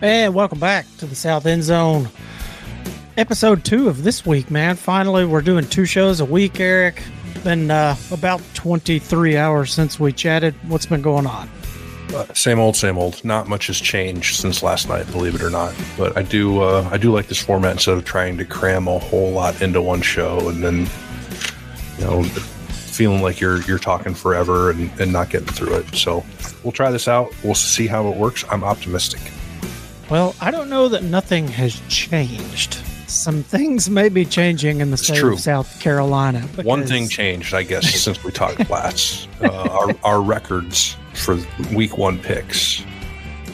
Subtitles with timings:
[0.00, 2.08] And welcome back to the South End Zone.
[3.16, 4.76] Episode two of this week, man.
[4.76, 7.02] Finally, we're doing two shows a week, Eric.
[7.42, 10.54] Been uh, about 23 hours since we chatted.
[10.68, 11.50] What's been going on?
[12.14, 13.24] Uh, same old, same old.
[13.24, 15.74] Not much has changed since last night, believe it or not.
[15.96, 19.00] But I do, uh, I do like this format instead of trying to cram a
[19.00, 20.88] whole lot into one show and then,
[21.98, 25.92] you know, feeling like you're you're talking forever and, and not getting through it.
[25.96, 26.24] So
[26.62, 27.32] we'll try this out.
[27.42, 28.44] We'll see how it works.
[28.48, 29.20] I'm optimistic.
[30.10, 32.74] Well, I don't know that nothing has changed.
[33.08, 35.34] Some things may be changing in the state true.
[35.34, 36.40] of South Carolina.
[36.62, 39.28] One thing changed, I guess, since we talked last.
[39.42, 41.38] Uh, our our records for
[41.74, 42.82] week one picks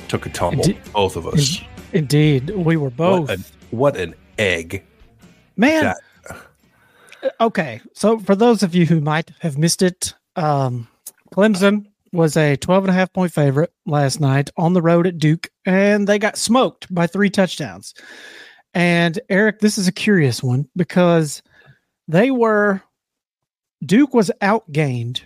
[0.08, 0.64] took a tumble.
[0.64, 1.60] Indeed- both of us.
[1.92, 3.28] Indeed, we were both.
[3.28, 4.84] What, a, what an egg!
[5.56, 5.94] Man,
[6.30, 6.36] that-
[7.40, 7.80] okay.
[7.94, 10.88] So for those of you who might have missed it, um,
[11.32, 15.18] Clemson was a 12 and a half point favorite last night on the road at
[15.18, 17.92] Duke, and they got smoked by three touchdowns.
[18.72, 21.42] And Eric, this is a curious one because
[22.08, 22.82] they were
[23.84, 25.22] Duke was outgained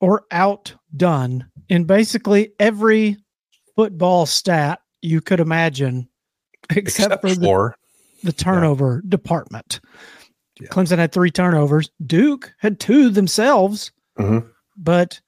[0.00, 3.16] or outdone in basically every
[3.74, 6.08] football stat you could imagine,
[6.70, 7.76] except, Except for the for
[8.24, 9.80] the turnover department.
[10.60, 10.68] Yeah.
[10.68, 11.88] Clemson had three turnovers.
[12.04, 14.48] Duke had two themselves, Mhm.
[14.76, 15.20] but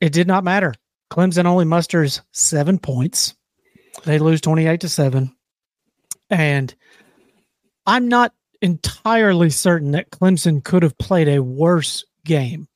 [0.00, 0.74] it did not matter.
[1.10, 3.34] Clemson only musters seven points.
[4.04, 5.34] They lose 28 to seven.
[6.30, 6.74] And
[7.86, 12.66] I'm not entirely certain that Clemson could have played a worse game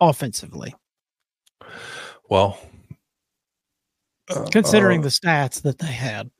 [0.00, 0.74] offensively,
[2.28, 2.58] well,
[4.30, 6.30] uh, considering uh, the stats that they had.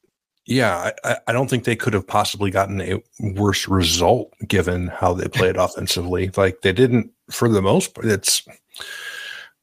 [0.46, 4.86] Yeah, I- I, I don't think they could have possibly gotten a worse result given
[4.88, 6.30] how they played offensively.
[6.36, 8.42] Like they didn't, for the most part, it's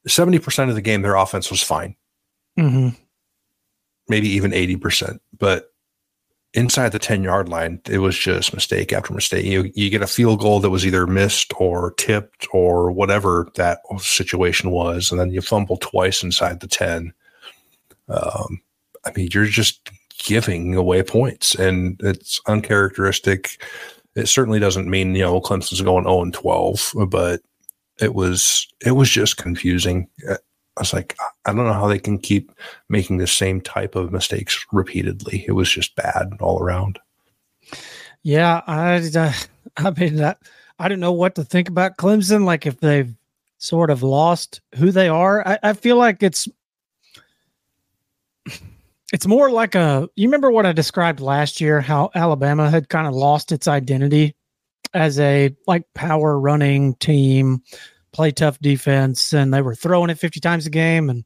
[0.07, 1.95] 70% of the game, their offense was fine,
[2.57, 2.89] hmm
[4.09, 5.19] maybe even 80%.
[5.37, 5.71] But
[6.53, 9.45] inside the 10 yard line, it was just mistake after mistake.
[9.45, 13.79] You, you get a field goal that was either missed or tipped or whatever that
[13.99, 15.11] situation was.
[15.11, 17.13] And then you fumble twice inside the 10.
[18.09, 18.61] Um,
[19.05, 23.61] I mean, you're just giving away points and it's uncharacteristic.
[24.15, 27.41] It certainly doesn't mean, you know, Clemson's going 0 and 12, but
[28.01, 30.07] it was, it was just confusing.
[30.29, 30.35] Uh,
[30.77, 32.51] I was like, I don't know how they can keep
[32.87, 35.43] making the same type of mistakes repeatedly.
[35.45, 36.99] It was just bad all around.
[38.23, 39.33] Yeah, I, uh,
[39.77, 40.39] I mean, that,
[40.79, 42.45] I don't know what to think about Clemson.
[42.45, 43.13] Like if they've
[43.57, 46.47] sort of lost who they are, I, I feel like it's
[49.13, 50.09] it's more like a.
[50.15, 51.81] You remember what I described last year?
[51.81, 54.35] How Alabama had kind of lost its identity
[54.93, 57.61] as a like power running team,
[58.11, 61.23] play tough defense, and they were throwing it fifty times a game and.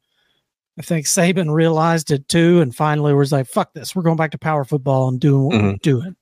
[0.76, 3.94] I think Saban realized it too, and finally was like, "Fuck this!
[3.94, 5.82] We're going back to power football and doing what we're Mhm.
[5.82, 6.16] doing."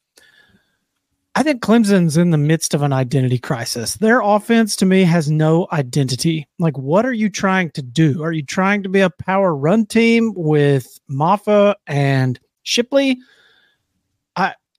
[1.34, 3.94] I think Clemson's in the midst of an identity crisis.
[3.96, 6.46] Their offense to me has no identity.
[6.58, 8.22] Like, what are you trying to do?
[8.22, 13.16] Are you trying to be a power run team with Mafah and Shipley?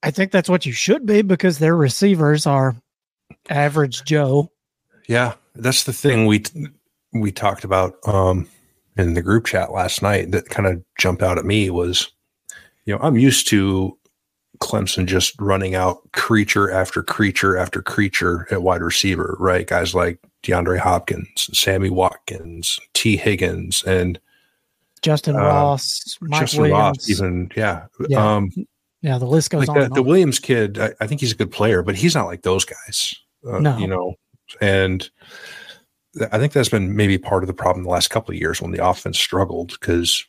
[0.03, 2.75] I think that's what you should be because their receivers are
[3.50, 4.52] average Joe.
[5.08, 6.44] Yeah, that's the thing we
[7.14, 8.47] we talked about um,
[8.97, 12.12] in the group chat last night that kind of jumped out at me was,
[12.86, 13.97] you know, I'm used to
[14.59, 19.66] Clemson just running out creature after creature after creature at wide receiver, right?
[19.68, 24.19] Guys like DeAndre Hopkins, Sammy Watkins, Tee Higgins, and
[25.02, 26.97] Justyn Uh, Ross, Mike Justin Williams.
[26.97, 27.09] Ross.
[27.09, 28.36] Even yeah, Yeah.
[28.36, 28.52] Um,
[29.03, 29.75] yeah, the list goes like on.
[29.80, 30.02] the, and the.
[30.02, 33.14] Williams kid, I, I think he's a good player, but he's not like those guys.
[33.47, 33.78] Uh, No.
[33.78, 34.16] you know,
[34.62, 35.08] and
[36.18, 38.62] th- I think that's been maybe part of the problem the last couple of years
[38.62, 40.25] when the offense struggled because,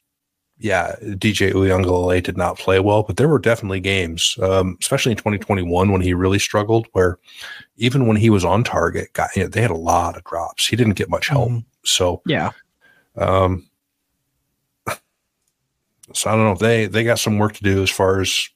[0.58, 5.16] yeah, DJ Uiagalelei did not play well, but there were definitely games, um, especially in
[5.19, 7.19] 2021 when he really struggled, where
[7.76, 10.66] even when he was on target, got, you know, they had a lot of drops.
[10.66, 11.50] He didn't get much help.
[11.50, 11.64] Mhm.
[11.84, 12.50] So, Yeah.
[13.16, 13.66] um,
[16.12, 16.54] so I don't know.
[16.54, 18.49] They they got some work to do as far as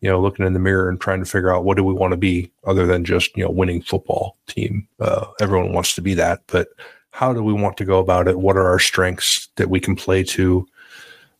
[0.00, 2.12] you know, looking in the mirror and trying to figure out what do we want
[2.12, 4.86] to be other than just you know winning football team.
[4.98, 6.68] Uh, everyone wants to be that, but
[7.12, 8.38] how do we want to go about it?
[8.38, 10.66] What are our strengths that we can play to?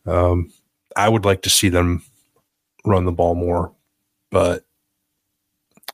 [0.07, 0.53] Um,
[0.97, 2.03] I would like to see them
[2.85, 3.73] run the ball more,
[4.31, 4.65] but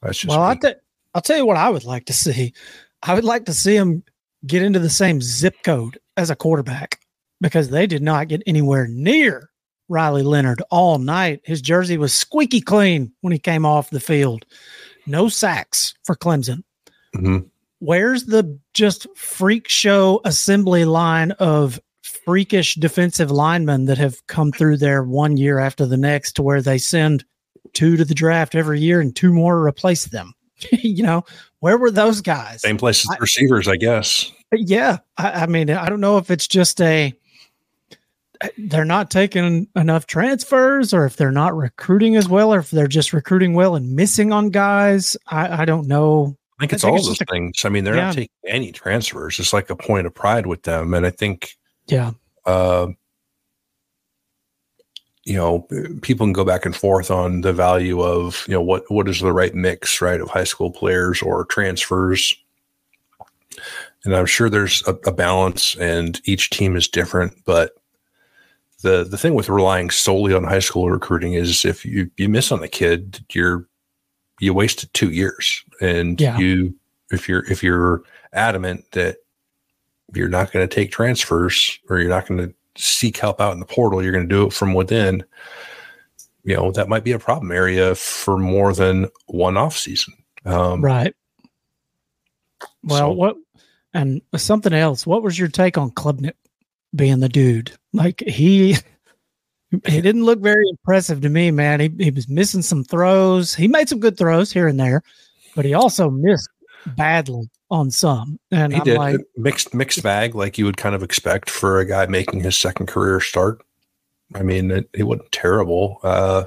[0.03, 0.53] that's just Well, me.
[0.53, 0.79] I th-
[1.15, 2.53] I'll tell you what I would like to see.
[3.03, 4.03] I would like to see them
[4.47, 7.01] get into the same zip code as a quarterback
[7.41, 9.51] because they did not get anywhere near
[9.88, 11.41] Riley Leonard all night.
[11.44, 14.44] His jersey was squeaky clean when he came off the field.
[15.06, 16.62] No sacks for Clemson.
[17.15, 17.47] Mhm.
[17.79, 24.79] Where's the just freak show assembly line of freakish defensive linemen that have come through
[24.79, 27.25] there one year after the next to where they send
[27.73, 30.32] two to the draft every year and two more replace them.
[30.73, 31.25] you know,
[31.61, 32.62] where were those guys?
[32.62, 34.32] Same place as receivers, I guess.
[34.53, 34.99] Yeah.
[35.19, 37.12] I, I mean, I don't know if it's just a
[38.59, 42.87] they're not taking enough transfers or if they're not recruiting as well or if they're
[42.87, 45.17] just recruiting well and missing on guys.
[45.29, 46.37] I, I don't know.
[46.59, 47.65] I think it's I think all it's those things.
[47.65, 48.06] I mean, they're yeah.
[48.06, 49.38] not taking any transfers.
[49.38, 50.94] It's like a point of pride with them.
[50.94, 51.56] And I think,
[51.87, 52.12] yeah,
[52.47, 52.88] uh,
[55.25, 55.67] you know,
[56.03, 59.21] people can go back and forth on the value of, you know, what, what is
[59.21, 62.35] the right mix, right, of high school players or transfers.
[64.05, 67.73] And I'm sure there's a, a balance and each team is different, but
[68.82, 72.52] the the thing with relying solely on high school recruiting is if you you miss
[72.52, 73.67] on the kid, you're
[74.40, 76.38] you wasted two years, and yeah.
[76.38, 76.75] you
[77.11, 78.02] if you're if you're
[78.32, 79.19] adamant that
[80.14, 83.61] you're not going to take transfers or you're not going to seek help out in
[83.61, 85.25] the portal, you're going to do it from within.
[86.44, 90.14] You know that might be a problem area for more than one off season.
[90.44, 91.14] Um, right.
[92.84, 93.37] Well, so, what
[93.94, 95.06] and something else?
[95.06, 96.34] What was your take on Klubnik
[96.96, 97.72] being the dude?
[97.93, 98.76] Like he
[99.87, 101.81] he didn't look very impressive to me, man.
[101.81, 103.54] He he was missing some throws.
[103.54, 105.02] He made some good throws here and there,
[105.54, 106.48] but he also missed
[106.96, 108.38] badly on some.
[108.50, 111.81] And he I'm did like, mixed mixed bag, like you would kind of expect for
[111.81, 113.60] a guy making his second career start.
[114.34, 116.00] I mean, it, it wasn't terrible.
[116.02, 116.44] Uh,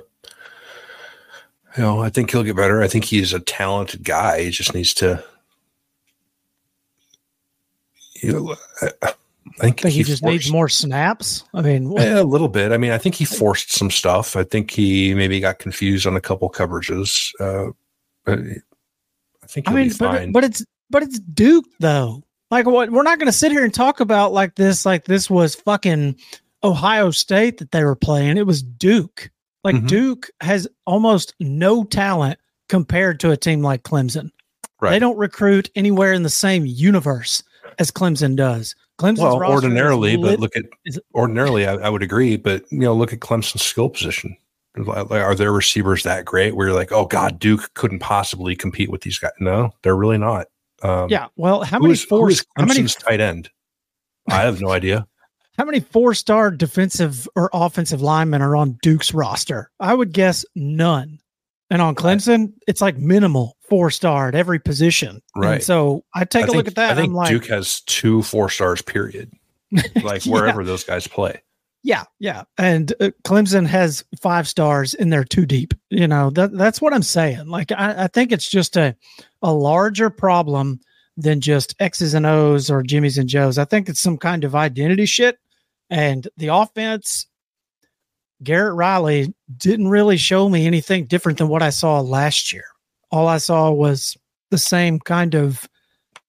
[1.78, 2.82] you know, I think he'll get better.
[2.82, 4.44] I think he's a talented guy.
[4.44, 5.24] He just needs to,
[8.16, 8.56] you know,
[9.60, 11.44] I think, think he, he, just forced, needs more snaps.
[11.54, 12.72] I mean, yeah, a little bit.
[12.72, 14.36] I mean, I think he forced some stuff.
[14.36, 17.32] I think he maybe got confused on a couple coverages.
[17.40, 17.72] Uh,
[18.26, 22.24] but I think I mean, but, but it's but it's Duke though.
[22.52, 22.92] Like what?
[22.92, 24.86] We're not going to sit here and talk about like this.
[24.86, 26.16] Like this was fucking
[26.64, 28.38] Ohio State that they were playing.
[28.38, 29.30] It was Duke.
[29.64, 29.88] Like mm-hmm.
[29.88, 34.32] Duke has almost no talent compared to a team like Clemson.
[34.82, 34.92] Right.
[34.92, 37.44] They don't recruit anywhere in the same universe
[37.78, 38.76] as Clemson does.
[39.00, 40.66] Clemson's well, ordinarily, but look at
[41.16, 42.36] ordinarily, I, I, would agree.
[42.36, 44.36] But you know, look at Clemson's skill position.
[44.88, 46.56] Are their receivers that great?
[46.56, 49.32] Where you're like, oh God, Duke couldn't possibly compete with these guys.
[49.40, 50.48] No, they're really not.
[50.84, 51.28] Um, yeah.
[51.38, 52.30] Well, how many four?
[52.58, 53.50] How many tight end?
[54.28, 55.08] I have no idea.
[55.58, 59.72] How many four-star defensive or offensive linemen are on Duke's roster?
[59.80, 61.20] I would guess none.
[61.70, 65.22] And on Clemson, it's like minimal four star at every position.
[65.36, 65.56] Right.
[65.56, 66.92] And so I take I a think, look at that.
[66.92, 69.32] I think like, Duke has two four stars, period.
[70.02, 70.34] Like yeah.
[70.34, 71.44] wherever those guys play.
[71.84, 75.76] Yeah, yeah, and uh, Clemson has five stars in their two deep.
[75.92, 77.48] You know that that's what I'm saying.
[77.48, 78.96] Like I, I think it's just a
[79.44, 80.80] a larger problem
[81.16, 83.58] than just X's and O's or Jimmys and Joes.
[83.58, 85.38] I think it's some kind of identity shit.
[85.90, 87.28] And the offense
[88.42, 92.66] Garrett Riley didn't really show me anything different than what I saw last year.
[93.12, 94.18] All I saw was
[94.52, 95.68] the same kind of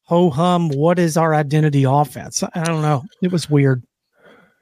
[0.02, 0.70] ho hum.
[0.70, 2.42] What is our identity offense?
[2.54, 3.04] I don't know.
[3.22, 3.84] It was weird.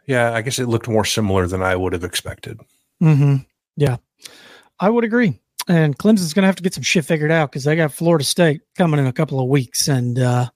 [0.07, 2.59] Yeah, I guess it looked more similar than I would have expected.
[3.03, 3.37] Mm-hmm.
[3.77, 3.99] Yeah,
[4.81, 5.39] I would agree.
[5.69, 8.25] And Clemson's going to have to get some shit figured out because they got Florida
[8.25, 10.49] State coming in a couple of weeks, and uh,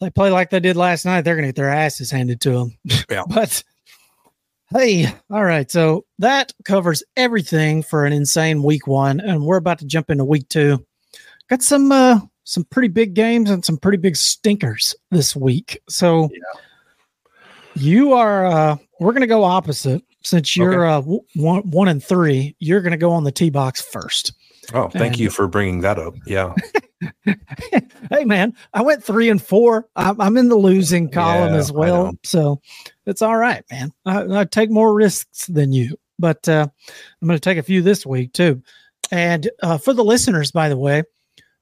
[0.00, 1.20] they play like they did last night.
[1.22, 2.78] They're going to get their asses handed to them.
[3.10, 3.24] Yeah.
[3.28, 3.62] but
[4.70, 5.70] Hey, all right.
[5.70, 10.24] So that covers everything for an insane week one, and we're about to jump into
[10.24, 10.84] week two.
[11.48, 15.80] Got some uh some pretty big games and some pretty big stinkers this week.
[15.88, 16.60] So yeah.
[17.76, 21.08] you are uh we're gonna go opposite since you're okay.
[21.10, 22.56] uh one one and three.
[22.58, 24.32] You're gonna go on the tee box first.
[24.74, 26.14] Oh, thank and, you for bringing that up.
[26.26, 26.54] Yeah.
[27.24, 29.88] hey, man, I went three and four.
[29.96, 32.12] I'm, I'm in the losing column yeah, as well.
[32.24, 32.60] So
[33.04, 33.92] it's all right, man.
[34.04, 36.66] I, I, take more risks than you, but uh,
[37.20, 38.62] I'm going to take a few this week too.
[39.10, 41.02] And uh, for the listeners, by the way,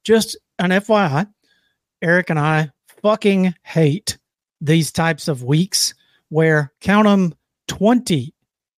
[0.04, 1.28] just an FYI,
[2.00, 2.70] Eric and I
[3.02, 4.18] fucking hate
[4.60, 5.94] these types of weeks
[6.28, 7.34] where count them
[7.68, 8.34] 20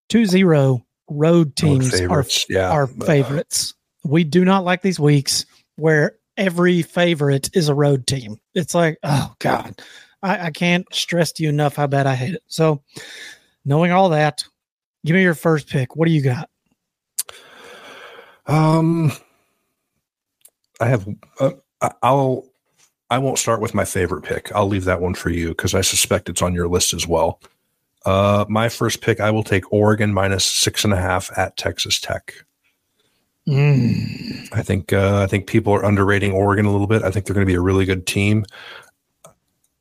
[0.09, 2.69] to 0 road teams are, yeah.
[2.69, 3.73] are favorites.
[4.03, 5.45] We do not like these weeks
[5.75, 8.37] where every favorite is a road team.
[8.53, 9.81] It's like, oh God,
[10.21, 12.43] I, I can't stress to you enough how bad I hate it.
[12.47, 12.83] So,
[13.65, 14.45] knowing all that,
[15.05, 15.95] give me your first pick.
[15.95, 16.49] What do you got?
[18.45, 19.11] Um,
[20.79, 21.07] I have.
[21.39, 21.51] Uh,
[22.01, 22.45] I'll.
[23.09, 24.51] I won't start with my favorite pick.
[24.53, 27.39] I'll leave that one for you because I suspect it's on your list as well.
[28.05, 31.99] Uh, my first pick, I will take Oregon minus six and a half at Texas
[31.99, 32.33] Tech.
[33.47, 34.49] Mm.
[34.51, 37.03] I think uh, I think people are underrating Oregon a little bit.
[37.03, 38.45] I think they're going to be a really good team.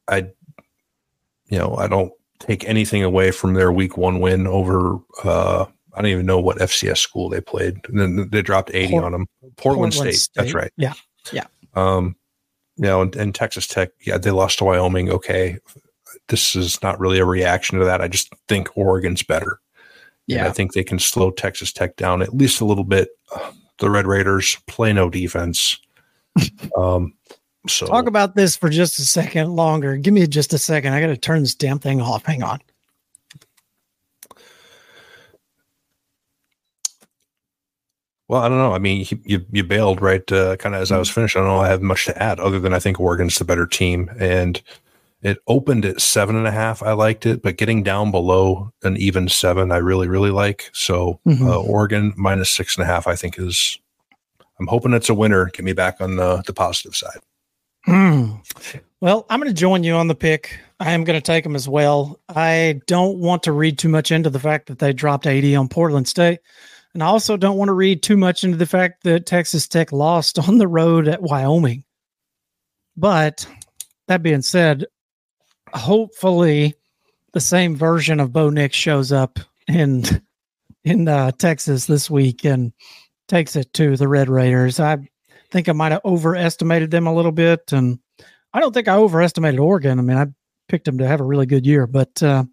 [0.09, 0.29] I,
[1.49, 4.99] you know, I don't take anything away from their week one win over.
[5.25, 7.79] Uh, I don't even know what FCS school they played.
[7.89, 9.27] And then they dropped 80 Port- on them.
[9.57, 10.73] Portland, Portland State, State, That's right.
[10.77, 10.93] Yeah.
[11.33, 11.47] Yeah.
[11.75, 12.17] Um,
[12.77, 15.11] you know, and, and Texas Tech, yeah, they lost to Wyoming.
[15.11, 15.59] Okay.
[16.29, 18.01] This is not really a reaction to that.
[18.03, 19.59] I just think Oregon's better.
[20.26, 20.38] Yeah.
[20.38, 23.11] And I think they can slow Texas Tech down at least a little bit.
[23.78, 25.78] The Red Raiders play no defense.
[26.76, 27.14] um,
[27.68, 29.97] so talk about this for just a second longer.
[29.97, 30.92] Give me just a second.
[30.92, 32.25] I got to turn this damn thing off.
[32.25, 32.61] Hang on.
[38.28, 38.73] Well, I don't know.
[38.73, 41.37] I mean, you you bailed right, uh, kind of as I was finished.
[41.37, 41.61] I don't know.
[41.61, 44.61] I have much to add other than I think Oregon's the better team, and
[45.26, 46.85] it opened at seven and a half.
[46.85, 50.71] I liked it, but getting down below an even seven, I really really like.
[50.73, 51.49] So mm-hmm.
[51.49, 53.78] uh, Oregon minus six and a half, I think is.
[54.59, 55.47] I'm hoping it's a winner.
[55.47, 57.18] Get me back on the the positive side.
[57.88, 58.40] Mm.
[59.00, 60.59] Well, I'm going to join you on the pick.
[60.80, 62.21] I am going to take them as well.
[62.28, 65.68] I don't want to read too much into the fact that they dropped 80 on
[65.68, 66.40] Portland State.
[66.95, 69.92] And I also don't want to read too much into the fact that Texas Tech
[69.92, 71.85] lost on the road at Wyoming.
[72.97, 73.47] But
[74.09, 74.87] that being said,
[75.73, 76.75] hopefully
[77.33, 80.05] the same version of Bo Nix shows up in
[80.85, 82.73] in uh, Texas this week and
[83.29, 84.79] takes it to the Red Raiders.
[84.79, 84.99] I
[85.51, 87.99] think I might have overestimated them a little bit, and
[88.53, 89.99] I don't think I overestimated Oregon.
[89.99, 90.27] I mean, I
[90.69, 92.45] picked them to have a really good year, but uh,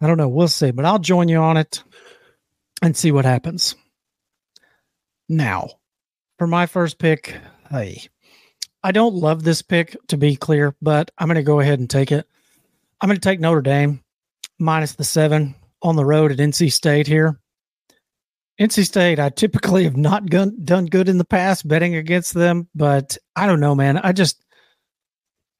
[0.00, 0.28] I don't know.
[0.28, 0.72] We'll see.
[0.72, 1.82] But I'll join you on it
[2.82, 3.76] and see what happens.
[5.28, 5.70] Now,
[6.38, 7.34] for my first pick,
[7.70, 8.08] hey,
[8.84, 11.88] I don't love this pick to be clear, but I'm going to go ahead and
[11.88, 12.26] take it.
[13.00, 14.02] I'm going to take Notre Dame
[14.58, 17.38] minus the seven on the road at NC State here.
[18.60, 22.68] NC State, I typically have not done, done good in the past betting against them,
[22.74, 23.96] but I don't know, man.
[23.98, 24.44] I just,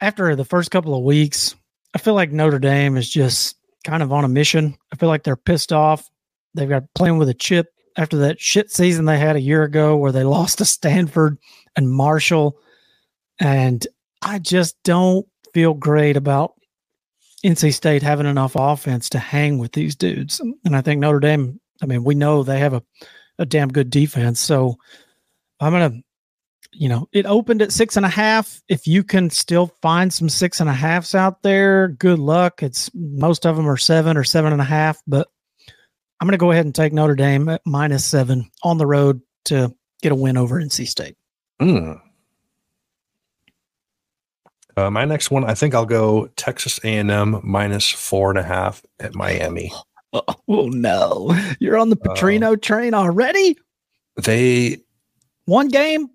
[0.00, 1.54] after the first couple of weeks,
[1.94, 4.76] I feel like Notre Dame is just kind of on a mission.
[4.92, 6.08] I feel like they're pissed off.
[6.54, 9.96] They've got playing with a chip after that shit season they had a year ago
[9.96, 11.38] where they lost to Stanford
[11.76, 12.58] and Marshall.
[13.42, 13.84] And
[14.22, 16.54] I just don't feel great about
[17.44, 20.40] NC State having enough offense to hang with these dudes.
[20.64, 22.82] And I think Notre Dame, I mean, we know they have a,
[23.40, 24.38] a damn good defense.
[24.38, 24.76] So
[25.58, 26.02] I'm going to,
[26.70, 28.62] you know, it opened at six and a half.
[28.68, 32.62] If you can still find some six and a halfs out there, good luck.
[32.62, 35.26] It's most of them are seven or seven and a half, but
[36.20, 39.20] I'm going to go ahead and take Notre Dame at minus seven on the road
[39.46, 41.16] to get a win over NC State.
[41.60, 42.00] Mm.
[44.76, 48.82] Uh, my next one, I think I'll go Texas A&M minus four and a half
[49.00, 49.72] at Miami.
[50.14, 53.56] Oh, oh no, you're on the Petrino uh, train already.
[54.22, 54.76] They
[55.46, 56.10] one game?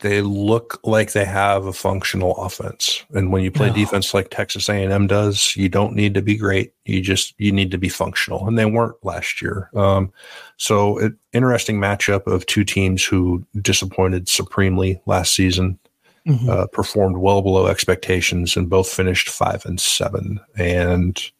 [0.00, 3.04] they look like they have a functional offense.
[3.14, 6.72] And when you play defense like texas a&m does you don't need to be great.
[6.84, 8.46] You just you need to be functional.
[8.46, 9.70] And they weren't last year.
[9.74, 10.12] Um,
[10.56, 15.78] so it, interesting matchup of two teams who disappointed supremely last season
[16.26, 16.48] mm-hmm.
[16.48, 21.30] uh, performed well below expectations and both finished five and seven and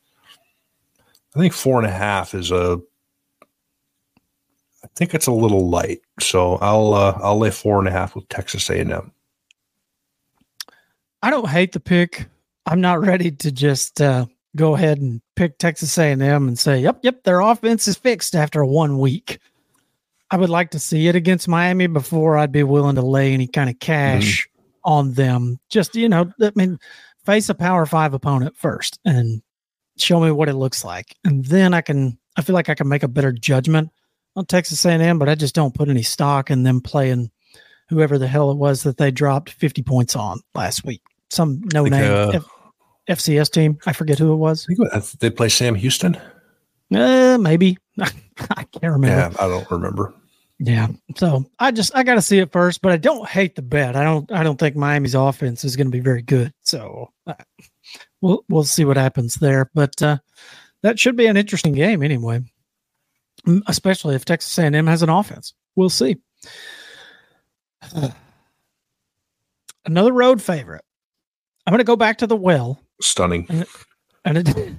[1.35, 2.81] i think four and a half is a
[4.85, 8.17] I think it's a little light, so I'll uh, I'll lay four and a half
[8.17, 9.13] with Texas A&M.
[11.23, 12.27] I don't hate the pick.
[12.67, 17.01] I'm not ready to just uh, go ahead and pick Texas A&M and say, "Yep,
[17.03, 19.39] yep, their offense is fixed after one week."
[20.33, 23.47] I would like to see it against Miami before I'd be willing to lay any
[23.47, 24.52] kind of cash mm-hmm.
[24.85, 25.59] On them.
[25.69, 26.79] Just you know, I mean,
[27.25, 29.43] face a Power Five opponent first and
[29.99, 32.19] show me what it looks like, and then I can.
[32.37, 33.91] I feel like I can make a better judgment
[34.37, 37.31] on Texas A&M, but I just don't put any stock in them playing
[37.91, 41.03] whoever the hell it was that they dropped 50 points on last week.
[41.29, 42.33] Some no name uh,
[43.09, 43.79] F- FCS team.
[43.87, 44.67] I forget who it was.
[45.21, 46.17] They play Sam Houston.
[46.95, 49.09] Uh, maybe I can't remember.
[49.09, 50.15] Yeah, I don't remember.
[50.65, 53.63] Yeah, so I just I got to see it first, but I don't hate the
[53.63, 53.97] bet.
[53.97, 56.53] I don't I don't think Miami's offense is going to be very good.
[56.63, 57.35] So uh,
[58.21, 59.71] we'll we'll see what happens there.
[59.75, 60.19] But uh,
[60.83, 62.43] that should be an interesting game anyway
[63.67, 65.55] especially if Texas A&M has an offense.
[65.77, 66.17] We'll see.
[69.85, 70.85] Another road favorite.
[71.67, 72.81] I'm going to go back to the well.
[73.01, 73.47] Stunning.
[73.49, 73.67] And,
[74.25, 74.75] and it,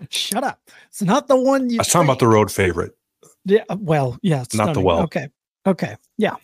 [0.10, 0.60] shut up.
[0.88, 1.78] It's not the one you.
[1.78, 2.96] I was talking about the road favorite.
[3.48, 3.64] Yeah.
[3.68, 4.38] Uh, well, yeah.
[4.38, 4.74] not stunning.
[4.74, 5.02] the well.
[5.02, 5.28] Okay.
[5.66, 5.96] Okay.
[6.16, 6.36] Yeah.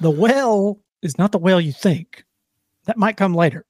[0.00, 2.24] The well is not the well you think.
[2.84, 3.64] That might come later.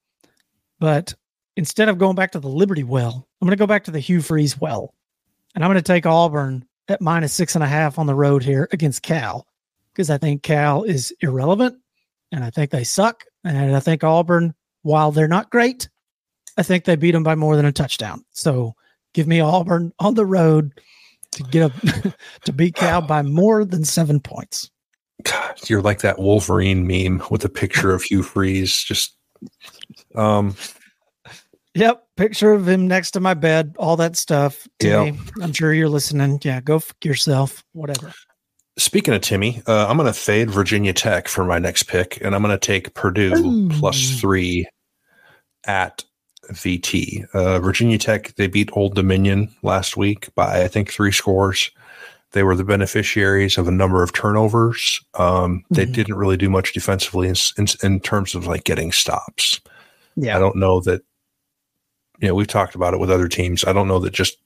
[0.78, 1.14] But
[1.56, 4.00] instead of going back to the Liberty well, I'm going to go back to the
[4.00, 4.94] Hugh Freeze well.
[5.54, 8.42] And I'm going to take Auburn at minus six and a half on the road
[8.42, 9.46] here against Cal
[9.92, 11.78] because I think Cal is irrelevant
[12.32, 13.24] and I think they suck.
[13.44, 15.88] And I think Auburn, while they're not great,
[16.56, 18.24] I think they beat them by more than a touchdown.
[18.32, 18.74] So
[19.12, 20.72] give me Auburn on the road
[21.32, 24.70] to get a, to beat Cal by more than seven points.
[25.24, 28.82] God, you're like that Wolverine meme with a picture of Hugh Freeze.
[28.82, 29.16] Just,
[30.14, 30.54] um,
[31.74, 34.66] yep, picture of him next to my bed, all that stuff.
[34.78, 35.16] Timmy, yep.
[35.40, 36.40] I'm sure you're listening.
[36.42, 38.12] Yeah, go f- yourself, whatever.
[38.78, 42.34] Speaking of Timmy, uh, I'm going to fade Virginia Tech for my next pick, and
[42.34, 44.66] I'm going to take Purdue plus three
[45.66, 46.04] at
[46.50, 47.28] VT.
[47.34, 51.70] Uh, Virginia Tech, they beat Old Dominion last week by, I think, three scores.
[52.32, 55.00] They were the beneficiaries of a number of turnovers.
[55.14, 55.92] Um, they mm-hmm.
[55.92, 59.60] didn't really do much defensively in, in, in, terms of like getting stops.
[60.16, 60.36] Yeah.
[60.36, 61.02] I don't know that,
[62.20, 63.64] you know, we've talked about it with other teams.
[63.64, 64.38] I don't know that just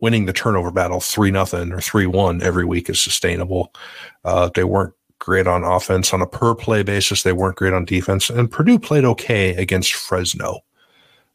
[0.00, 3.72] winning the turnover battle three nothing or three one every week is sustainable.
[4.24, 7.22] Uh, they weren't great on offense on a per play basis.
[7.22, 10.60] They weren't great on defense, and Purdue played okay against Fresno.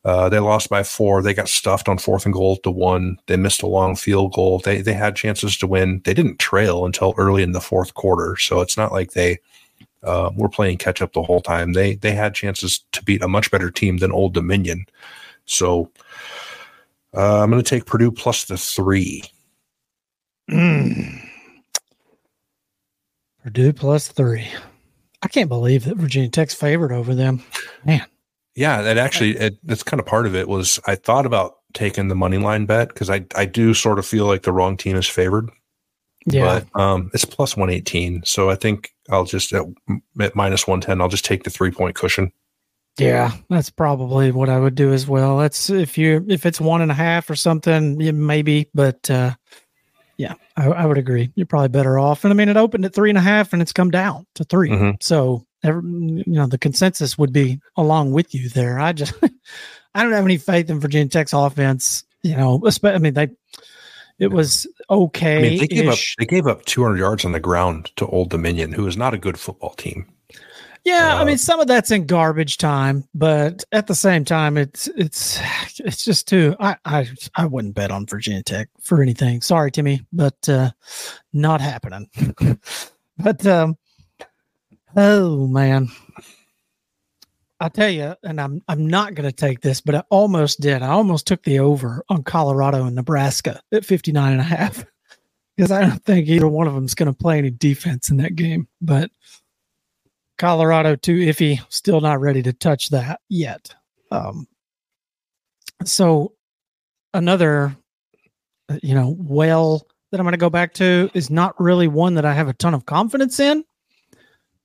[0.05, 1.21] Uh, they lost by four.
[1.21, 3.17] They got stuffed on fourth and goal to one.
[3.27, 4.59] They missed a long field goal.
[4.59, 6.01] They they had chances to win.
[6.03, 8.35] They didn't trail until early in the fourth quarter.
[8.37, 9.39] So it's not like they
[10.03, 11.71] uh, were playing catch up the whole time.
[11.71, 14.85] They they had chances to beat a much better team than Old Dominion.
[15.45, 15.89] So
[17.15, 19.23] uh, I'm going to take Purdue plus the three.
[20.49, 21.21] Mm.
[23.43, 24.47] Purdue plus three.
[25.21, 27.41] I can't believe that Virginia Tech's favored over them.
[27.85, 28.05] Man.
[28.55, 32.07] Yeah, that actually it, that's kind of part of it was I thought about taking
[32.07, 34.95] the money line bet because I I do sort of feel like the wrong team
[34.95, 35.49] is favored.
[36.25, 39.65] Yeah, but um, it's plus one eighteen, so I think I'll just at,
[40.19, 41.01] at minus one ten.
[41.01, 42.31] I'll just take the three point cushion.
[42.97, 45.37] Yeah, that's probably what I would do as well.
[45.39, 49.33] That's if you if it's one and a half or something, maybe, but uh,
[50.17, 51.31] yeah, I, I, would agree.
[51.35, 52.23] You're probably better off.
[52.23, 54.43] And I mean, it opened at three and a half, and it's come down to
[54.43, 54.91] 3 mm-hmm.
[55.01, 58.79] So every, you know, the consensus would be along with you there.
[58.79, 59.13] I just,
[59.95, 62.03] I don't have any faith in Virginia Tech's offense.
[62.21, 63.29] You know, I mean, they,
[64.19, 65.37] it was okay.
[65.37, 68.29] I mean, they gave up, they gave up 200 yards on the ground to Old
[68.29, 70.07] Dominion, who is not a good football team.
[70.85, 74.57] Yeah, uh, I mean, some of that's in garbage time, but at the same time,
[74.57, 75.39] it's it's
[75.79, 76.55] it's just too.
[76.59, 79.41] I I I wouldn't bet on Virginia Tech for anything.
[79.41, 80.71] Sorry, Timmy, but uh,
[81.31, 82.09] not happening.
[83.17, 83.77] but um,
[84.95, 85.89] Oh man.
[87.59, 90.81] I tell you, and I'm I'm not going to take this, but I almost did.
[90.81, 94.85] I almost took the over on Colorado and Nebraska at 59 and a half
[95.55, 98.17] because I don't think either one of them is going to play any defense in
[98.17, 98.67] that game.
[98.81, 99.11] But
[100.37, 103.73] Colorado too iffy, still not ready to touch that yet.
[104.11, 104.47] Um,
[105.85, 106.33] so
[107.13, 107.75] another,
[108.81, 112.25] you know, well that I'm going to go back to is not really one that
[112.25, 113.63] I have a ton of confidence in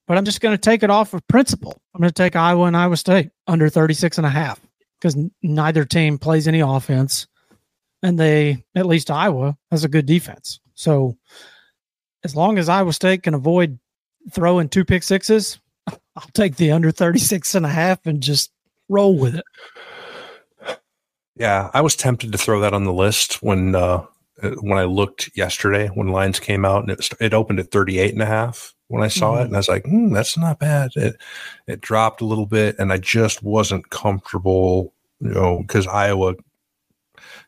[0.09, 1.81] but I'm just going to take it off of principle.
[1.95, 4.59] I'm going to take Iowa and Iowa State under 36 and a half
[4.99, 7.29] because neither team plays any offense
[8.03, 10.61] and they, at least Iowa, has a good defense.
[10.75, 11.19] So
[12.25, 13.79] as long as Iowa State can avoid
[14.33, 18.51] throwing two pick sixes, I'll take the under 36 and a half and just
[18.89, 19.45] roll with it.
[21.37, 24.05] Yeah, I was tempted to throw that on the list when uh
[24.61, 28.23] when I looked yesterday when lines came out and it, it opened at 38 and
[28.23, 29.43] a half when I saw mm-hmm.
[29.43, 31.17] it, and I was like, mm, "That's not bad." It
[31.67, 36.35] it dropped a little bit, and I just wasn't comfortable, you know, because Iowa,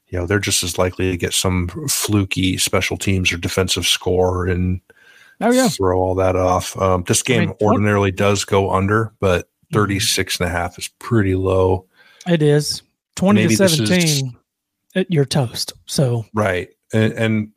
[0.08, 4.46] you know, they're just as likely to get some fluky special teams or defensive score
[4.46, 4.80] and
[5.40, 5.68] oh, yeah.
[5.68, 6.76] throw all that off.
[6.80, 9.78] Um, this game I mean, ordinarily does go under, but mm-hmm.
[9.78, 11.86] 36 and a half is pretty low.
[12.26, 12.82] It is
[13.16, 14.36] twenty Maybe to seventeen.
[14.94, 15.72] Is, you're toast.
[15.86, 17.52] So right, and, and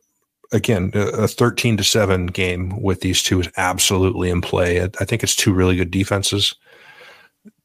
[0.54, 4.82] again, a 13 to 7 game with these two is absolutely in play.
[4.82, 6.54] I think it's two really good defenses,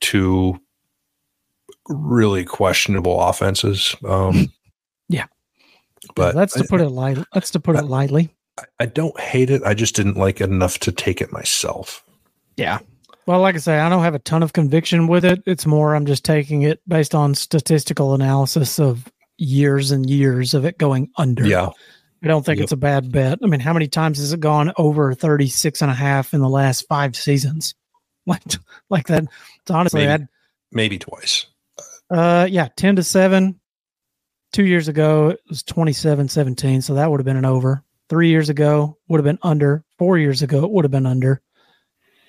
[0.02, 0.60] two
[1.88, 3.96] really questionable offenses.
[4.06, 4.52] Um,
[5.10, 5.28] yeah.
[6.16, 7.26] But yeah, that's to put it lightly.
[7.34, 8.34] That's to put it lightly.
[8.58, 9.62] I, I don't hate it.
[9.64, 12.04] I just didn't like it enough to take it myself.
[12.58, 12.80] Yeah.
[13.26, 15.44] Well, like I say, I don't have a ton of conviction with it.
[15.46, 20.66] It's more I'm just taking it based on statistical analysis of years and years of
[20.66, 21.46] it going under.
[21.46, 21.70] Yeah.
[22.22, 22.66] I don't think yep.
[22.66, 23.40] it's a bad bet.
[23.42, 26.50] I mean, how many times has it gone over 36 and a half in the
[26.50, 27.76] last five seasons?
[28.26, 28.44] Like,
[28.92, 29.24] like that.
[29.24, 30.28] It's honestly, maybe,
[30.72, 31.48] maybe twice.
[32.12, 33.60] Uh, yeah, 10 to 7.
[34.52, 36.84] Two years ago, it was 27 17.
[36.84, 37.84] So that would have been an over.
[38.08, 39.84] Three years ago, would have been under.
[39.98, 41.42] Four years ago, it would have been under.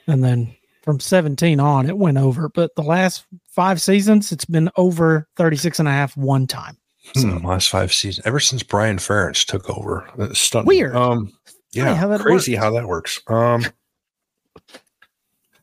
[0.07, 2.49] And then from 17 on, it went over.
[2.49, 6.79] But the last five seasons, it's been over 36 and a half one time.
[7.15, 7.29] So.
[7.29, 10.67] Hmm, last five seasons, ever since Brian Ferentz took over, stunning.
[10.67, 10.95] Weird.
[10.95, 11.33] Um,
[11.73, 12.63] yeah, how crazy works.
[12.65, 13.21] how that works.
[13.27, 13.65] Um,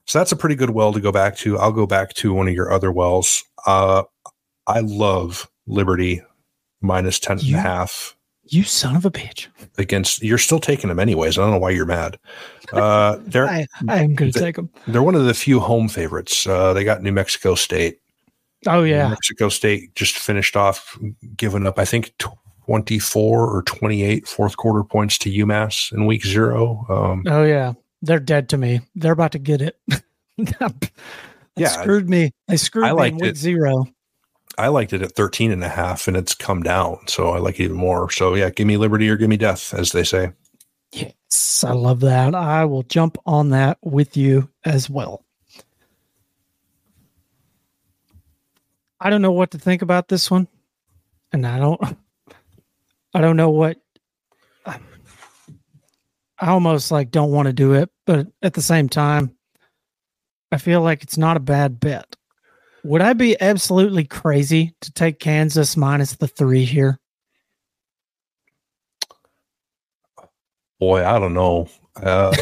[0.05, 1.57] so that's a pretty good well to go back to.
[1.57, 3.43] I'll go back to one of your other wells.
[3.65, 4.03] Uh,
[4.65, 6.21] I love Liberty
[6.81, 9.47] minus 10 and You- a half You son of a bitch.
[9.77, 11.37] against you're still taking them anyways.
[11.37, 12.17] I don't know why you're mad.
[12.71, 14.69] Uh they're I, I am going to the- take them.
[14.87, 16.45] they're one of the few home favorites.
[16.47, 17.99] Uh they got New Mexico State.
[18.65, 19.09] Oh, yeah.
[19.09, 20.97] Mexico State just finished off
[21.35, 22.13] giving up I think
[22.65, 26.85] 24 or 28 fourth quarter points to UMass in week 0.
[26.89, 27.73] Um Oh, yeah.
[28.01, 28.81] They're dead to me.
[28.95, 29.79] They're about to get it.
[31.55, 31.69] Yeah.
[31.69, 32.31] screwed me.
[32.47, 33.37] They screwed I me in liked week it.
[33.37, 33.85] zero.
[34.59, 36.99] I liked it at 13 and a half and it's come down.
[37.07, 38.09] So I like it even more.
[38.11, 40.31] So yeah, give me liberty or give me death, as they say.
[40.93, 42.33] Yes, I love that.
[42.33, 45.23] I will jump on that with you as well.
[48.99, 50.47] I don't know what to think about this one,
[51.31, 51.81] and I don't.
[53.13, 53.77] I don't know what.
[54.65, 59.35] I almost like don't want to do it, but at the same time,
[60.51, 62.15] I feel like it's not a bad bet.
[62.83, 66.99] Would I be absolutely crazy to take Kansas minus the three here?
[70.79, 71.69] Boy, I don't know.
[71.95, 72.35] Uh,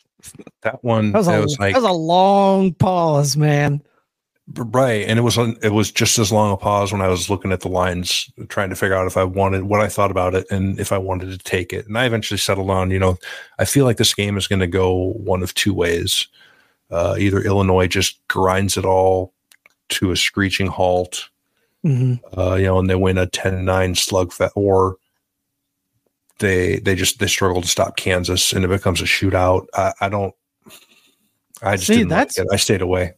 [0.62, 3.82] that one That was, a, was like that was a long pause, man.
[4.56, 7.52] Right, and it was it was just as long a pause when I was looking
[7.52, 10.46] at the lines, trying to figure out if I wanted what I thought about it
[10.50, 11.86] and if I wanted to take it.
[11.86, 13.16] And I eventually settled on, you know,
[13.58, 16.26] I feel like this game is going to go one of two ways.
[16.90, 19.32] Uh, either Illinois just grinds it all
[19.90, 21.28] to a screeching halt,
[21.82, 24.96] hmm uh, you know, and they win a 10-9 slugfest, or
[26.38, 29.66] they they just they struggle to stop Kansas and it becomes a shootout.
[29.74, 30.34] I, I don't.
[31.62, 32.46] I just See, didn't like that's- it.
[32.52, 33.14] I stayed away.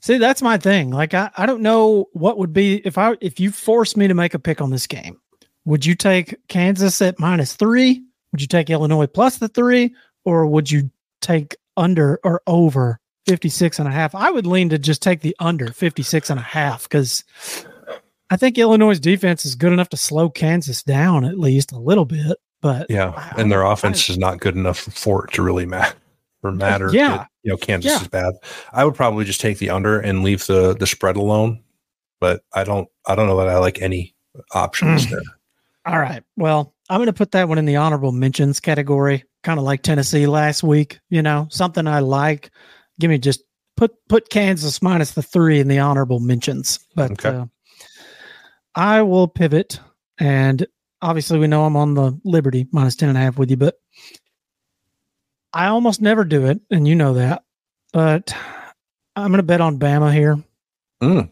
[0.00, 0.90] See, that's my thing.
[0.90, 4.14] Like, I, I don't know what would be if I if you forced me to
[4.14, 5.20] make a pick on this game.
[5.64, 8.02] Would you take Kansas at minus three?
[8.32, 9.94] Would you take Illinois plus the three,
[10.24, 14.14] or would you take under or over 56 and a half?
[14.14, 17.24] I would lean to just take the under 56 and a half because
[18.30, 22.04] I think Illinois' defense is good enough to slow Kansas down at least a little
[22.04, 22.36] bit.
[22.60, 25.94] But Yeah, and their I- offense is not good enough for it to really matter.
[26.42, 26.90] Or matter.
[26.92, 27.16] Yeah.
[27.18, 28.00] that, you know, Kansas Yeah.
[28.02, 28.34] is bad.
[28.72, 31.62] I would probably just take the under and leave the the spread alone.
[32.20, 32.88] But I don't.
[33.06, 34.14] I don't know that I like any
[34.52, 35.10] options Mm.
[35.10, 35.20] there.
[35.86, 36.22] All right.
[36.36, 39.82] Well, I'm going to put that one in the honorable mentions category, kind of like
[39.82, 40.98] Tennessee last week.
[41.10, 42.50] You know, something I like.
[43.00, 43.42] Give me just
[43.76, 46.78] put put Kansas minus the three in the honorable mentions.
[46.94, 47.28] But Okay.
[47.30, 47.44] uh,
[48.74, 49.80] I will pivot,
[50.18, 50.66] and
[51.02, 53.74] obviously we know I'm on the Liberty minus ten and a half with you, but
[55.56, 57.42] I almost never do it, and you know that.
[57.90, 58.36] But
[59.16, 60.36] I'm going to bet on Bama here.
[61.02, 61.30] Mm.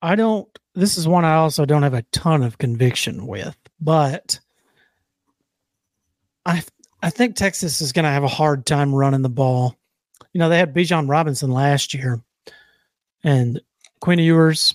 [0.00, 0.48] I don't.
[0.74, 4.40] This is one I also don't have a ton of conviction with, but
[6.46, 6.62] I
[7.02, 9.76] I think Texas is going to have a hard time running the ball.
[10.32, 12.22] You know, they had Bijan Robinson last year,
[13.22, 13.60] and
[14.00, 14.74] Quinn Ewers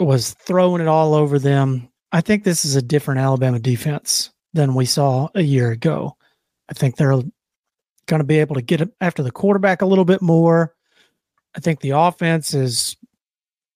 [0.00, 1.90] was throwing it all over them.
[2.10, 6.16] I think this is a different Alabama defense than we saw a year ago.
[6.70, 10.22] I think they're going to be able to get after the quarterback a little bit
[10.22, 10.74] more.
[11.56, 12.96] I think the offense is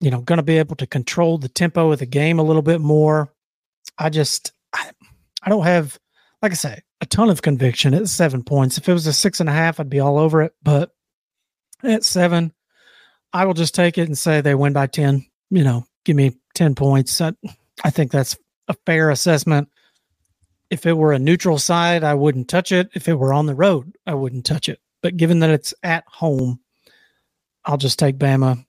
[0.02, 2.60] you know, going to be able to control the tempo of the game a little
[2.60, 3.32] bit more.
[3.96, 4.90] I just, I,
[5.44, 5.96] I don't have,
[6.42, 8.76] like I say, a ton of conviction at seven points.
[8.76, 10.54] If it was a six and a half, I'd be all over it.
[10.60, 10.90] But
[11.84, 12.52] at seven,
[13.32, 15.24] I will just take it and say they win by 10.
[15.50, 17.20] You know, give me 10 points.
[17.20, 17.34] I,
[17.84, 19.68] I think that's a fair assessment.
[20.72, 22.88] If it were a neutral side, I wouldn't touch it.
[22.94, 24.80] If it were on the road, I wouldn't touch it.
[25.02, 26.60] But given that it's at home,
[27.66, 28.64] I'll just take Bama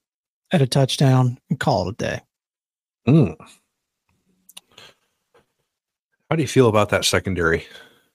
[0.51, 2.19] at a touchdown and call it a day.
[3.07, 3.35] Mm.
[6.29, 7.65] How do you feel about that secondary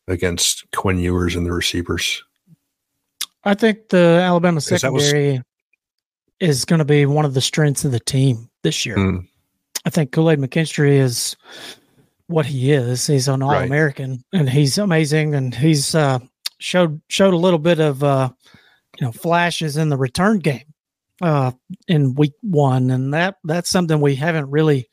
[0.06, 2.22] against Quinn Ewers and the receivers?
[3.44, 5.42] I think the Alabama Because that was- secondary
[6.40, 8.96] is going to be one of the strengths of the team this year.
[8.98, 9.26] Mm.
[9.86, 11.36] I think Kool Aid McKinstry is
[12.28, 13.06] what he is.
[13.06, 13.66] He's an All Right.
[13.66, 15.34] American, and he's amazing.
[15.34, 16.20] And he's uh,
[16.58, 18.30] showed showed a little bit of uh,
[18.98, 20.64] you know flashes in the return game
[21.20, 21.52] uh,
[21.88, 24.88] in week one, and that that's something we haven't really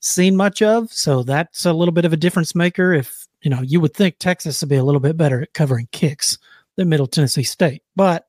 [0.00, 0.92] seen much of.
[0.92, 2.92] So that's a little bit of a difference maker.
[2.92, 5.88] If you know, you would think Texas would be a little bit better at covering
[5.92, 6.38] kicks
[6.76, 8.26] than Middle Tennessee State, but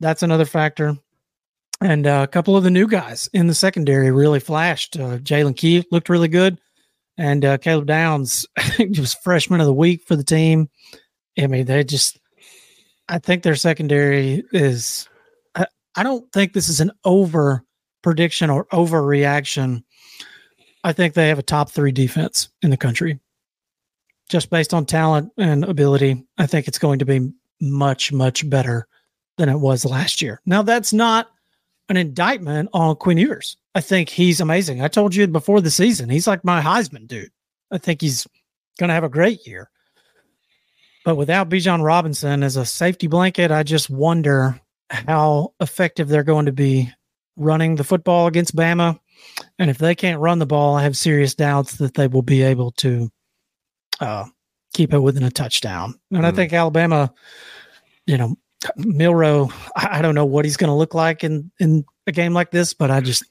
[0.00, 0.96] that's another factor.
[1.82, 4.98] And uh, a couple of the new guys in the secondary really flashed.
[4.98, 6.60] Uh, Jaylen Key looked really good,
[7.20, 8.46] and uh, Caleb Downs
[8.78, 10.70] was freshman of the week for the team.
[11.38, 12.18] I mean, they just.
[13.10, 15.06] I think their secondary is.
[15.54, 17.62] I, I don't think this is an over
[18.02, 19.84] prediction or overreaction.
[20.82, 23.20] I think they have a top three defense in the country.
[24.30, 27.30] Just based on talent and ability, I think it's going to be
[27.60, 28.88] much, much better
[29.36, 30.40] than it was last year.
[30.46, 31.28] Now, that's not
[31.90, 33.56] an indictment on Quinn Ewers.
[33.74, 34.80] I think he's amazing.
[34.80, 37.32] I told you before the season, he's like my Heisman dude.
[37.70, 38.26] I think he's
[38.78, 39.70] going to have a great year.
[41.04, 46.46] But without Bijan Robinson as a safety blanket, I just wonder how effective they're going
[46.46, 46.92] to be
[47.36, 48.98] running the football against Bama.
[49.58, 52.42] And if they can't run the ball, I have serious doubts that they will be
[52.42, 53.10] able to
[53.98, 54.26] uh,
[54.74, 55.98] keep it within a touchdown.
[56.10, 56.24] And mm.
[56.24, 56.36] I hmm.
[56.36, 57.12] think Alabama,
[58.06, 58.36] you know,
[58.76, 62.32] Milroe, I, I don't know what he's going to look like in in a game
[62.32, 63.24] like this, but I just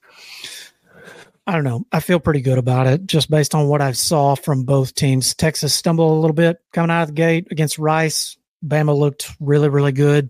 [1.48, 1.86] I don't know.
[1.92, 5.34] I feel pretty good about it just based on what I saw from both teams.
[5.34, 8.38] Texas stumbled a little bit coming out of the gate against Rice.
[8.63, 10.30] Bama looked really, really good.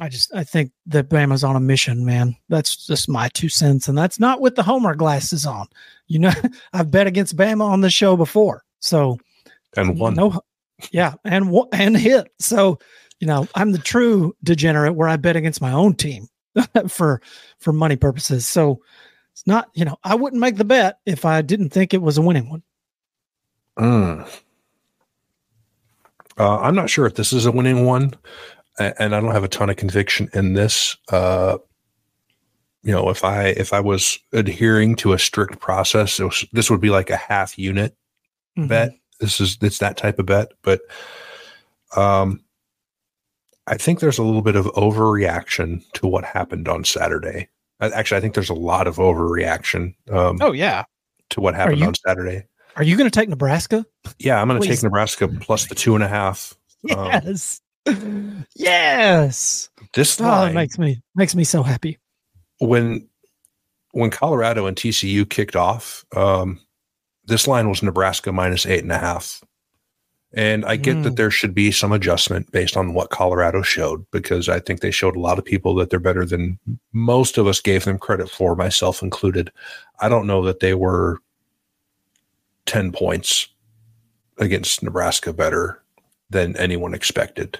[0.00, 2.36] I just I think that Bama's on a mission, man.
[2.48, 5.66] That's just my two cents, and that's not with the Homer glasses on.
[6.06, 6.32] You know,
[6.72, 9.18] I've bet against Bama on the show before, so
[9.76, 10.40] and one, no,
[10.92, 12.32] yeah, and and hit.
[12.38, 12.78] So
[13.20, 16.28] you know, I'm the true degenerate where I bet against my own team
[16.88, 17.20] for
[17.58, 18.46] for money purposes.
[18.46, 18.82] So
[19.32, 22.18] it's not, you know, I wouldn't make the bet if I didn't think it was
[22.18, 22.62] a winning one.
[23.78, 24.28] Mm.
[26.38, 28.14] Uh, I'm not sure if this is a winning one,
[28.78, 30.96] and I don't have a ton of conviction in this.
[31.10, 31.58] Uh,
[32.82, 36.80] you know, if I if I was adhering to a strict process, was, this would
[36.80, 37.94] be like a half unit
[38.56, 38.68] mm-hmm.
[38.68, 38.92] bet.
[39.20, 40.80] This is it's that type of bet, but
[41.94, 42.42] um,
[43.66, 47.48] I think there's a little bit of overreaction to what happened on Saturday.
[47.80, 49.94] Actually, I think there's a lot of overreaction.
[50.10, 50.84] Um, oh yeah,
[51.30, 52.44] to what happened you, on Saturday.
[52.76, 53.84] Are you going to take Nebraska?
[54.18, 56.54] Yeah, I'm going to take Nebraska plus the two and a half.
[56.82, 59.68] Yes, um, yes.
[59.92, 61.98] This line, oh, makes me makes me so happy.
[62.60, 63.08] When
[63.90, 66.60] when Colorado and TCU kicked off, um,
[67.24, 69.42] this line was Nebraska minus eight and a half.
[70.32, 71.02] And I get mm.
[71.04, 74.92] that there should be some adjustment based on what Colorado showed, because I think they
[74.92, 76.58] showed a lot of people that they're better than
[76.92, 79.50] most of us gave them credit for, myself included.
[79.98, 81.18] I don't know that they were
[82.66, 83.48] 10 points
[84.38, 85.82] against Nebraska better
[86.30, 87.58] than anyone expected.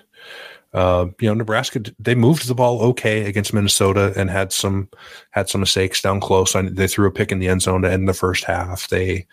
[0.73, 4.89] Uh, you know, Nebraska they moved the ball okay against Minnesota and had some
[5.33, 6.55] had some mistakes down close.
[6.55, 8.89] I, they threw a pick in the end zone to end the first half.
[8.89, 9.27] They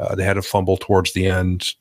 [0.00, 1.74] uh, they had a fumble towards the end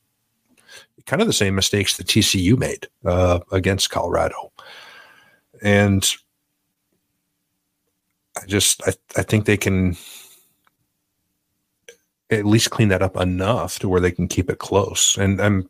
[1.10, 4.52] kind of the same mistakes that TCU made uh, against Colorado.
[5.64, 6.08] And
[8.38, 9.98] I just I, I think they can
[12.30, 15.18] at least clean that up enough to where they can keep it close.
[15.18, 15.68] And I'm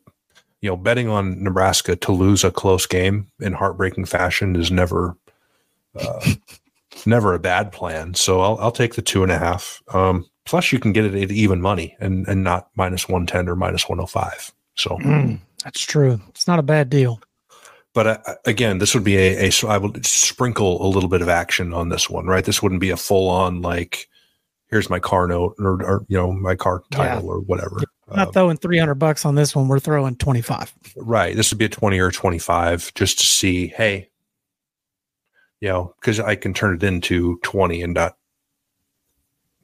[0.60, 5.16] you know betting on Nebraska to lose a close game in heartbreaking fashion is never
[5.98, 6.34] uh,
[7.06, 8.12] never a bad plan.
[8.12, 9.82] So I'll I'll take the two and a half.
[9.94, 13.48] Um, plus you can get it at even money and and not minus one ten
[13.48, 14.52] or minus one oh five.
[14.80, 16.20] So mm, that's true.
[16.30, 17.20] It's not a bad deal.
[17.92, 21.22] But uh, again, this would be a, a so I would sprinkle a little bit
[21.22, 22.44] of action on this one, right?
[22.44, 24.08] This wouldn't be a full on like,
[24.70, 27.28] here's my car note or, or you know my car title yeah.
[27.28, 27.78] or whatever.
[28.06, 29.66] We're not um, throwing three hundred bucks on this one.
[29.68, 30.72] We're throwing twenty five.
[30.96, 31.34] Right.
[31.34, 33.66] This would be a twenty or twenty five just to see.
[33.66, 34.08] Hey,
[35.60, 38.16] you know, because I can turn it into twenty and not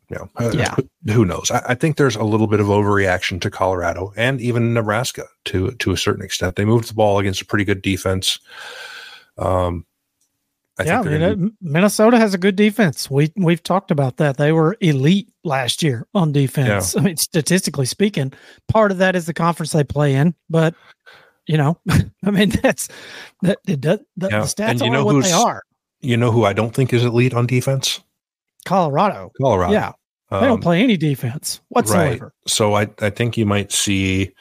[0.08, 0.74] you know, uh, yeah.
[1.12, 1.50] who knows?
[1.50, 5.72] I, I, think there's a little bit of overreaction to Colorado and even Nebraska to
[5.72, 6.56] to a certain extent.
[6.56, 8.38] They moved the ball against a pretty good defense.
[9.36, 9.84] Um,
[10.78, 13.10] I yeah, mean, Minnesota has a good defense.
[13.10, 14.36] We we've talked about that.
[14.36, 16.94] They were elite last year on defense.
[16.94, 17.00] Yeah.
[17.00, 18.32] I mean, statistically speaking,
[18.68, 20.74] part of that is the conference they play in, but
[21.46, 21.78] you know,
[22.24, 22.88] I mean, that's
[23.42, 24.40] that it does the, yeah.
[24.40, 25.62] the stats and you know what they are.
[26.00, 28.00] You know who I don't think is elite on defense?
[28.66, 29.32] Colorado.
[29.40, 29.72] Colorado.
[29.72, 29.92] Yeah.
[30.30, 32.24] They don't um, play any defense whatsoever.
[32.24, 32.32] Right.
[32.48, 34.34] So I, I think you might see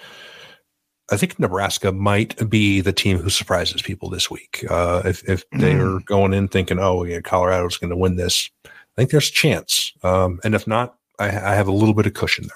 [1.12, 4.66] I think Nebraska might be the team who surprises people this week.
[4.70, 5.98] Uh, if if they mm.
[5.98, 9.34] are going in thinking, oh, yeah, Colorado's going to win this, I think there's a
[9.34, 9.94] chance.
[10.04, 12.48] Um, and if not, I, I, have a little bit of cushion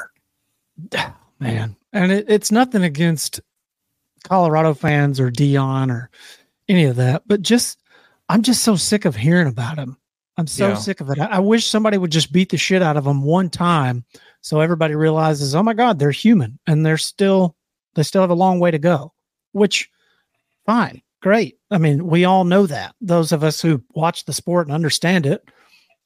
[0.92, 1.14] there.
[1.40, 3.40] Man, and it, it's nothing against
[4.24, 6.10] Colorado fans or Deion or
[6.68, 7.80] any of that, but just
[8.30, 9.96] I'm just so sick of hearing about him.
[10.40, 10.76] I'm so yeah.
[10.76, 11.20] sick of it.
[11.20, 14.06] I, I, wish somebody would just beat the shit out of them one time
[14.40, 17.58] so everybody realizes, oh my God, they're human and they're still
[17.96, 19.14] they still have a long way to go.
[19.52, 19.90] Which
[20.66, 21.58] fine, great.
[21.70, 22.96] I mean, we all know that.
[23.02, 25.44] Those of us who watch the sport and understand it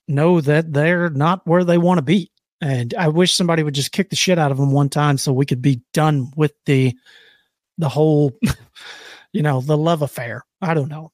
[0.07, 2.31] know that they're not where they want to be.
[2.59, 5.31] And I wish somebody would just kick the shit out of them one time so
[5.31, 6.95] we could be done with the
[7.77, 8.31] the whole
[9.31, 10.43] you know, the love affair.
[10.59, 11.11] I don't know.